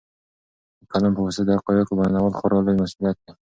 د 0.79 0.81
قلم 0.91 1.11
په 1.15 1.21
واسطه 1.25 1.43
د 1.45 1.49
حقایقو 1.59 1.97
بیانول 1.99 2.33
خورا 2.37 2.59
لوی 2.65 2.75
مسوولیت 2.81 3.17
دی. 3.23 3.31